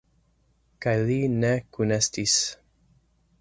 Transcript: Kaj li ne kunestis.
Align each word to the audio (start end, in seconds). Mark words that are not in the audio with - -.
Kaj 0.85 0.93
li 1.09 1.17
ne 1.43 1.51
kunestis. 1.77 2.35